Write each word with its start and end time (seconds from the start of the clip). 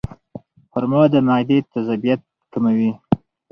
خرما 0.71 1.01
د 1.11 1.15
معدې 1.27 1.57
تیزابیت 1.71 2.21
کموي. 2.51 2.91